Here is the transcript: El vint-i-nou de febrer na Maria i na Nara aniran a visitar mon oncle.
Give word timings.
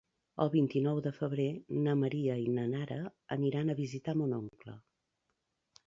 El 0.45 0.49
vint-i-nou 0.53 1.01
de 1.07 1.11
febrer 1.17 1.45
na 1.89 1.95
Maria 2.05 2.39
i 2.47 2.57
na 2.57 2.65
Nara 2.73 2.99
aniran 3.39 3.71
a 3.71 3.79
visitar 3.85 4.21
mon 4.25 4.39
oncle. 4.43 4.79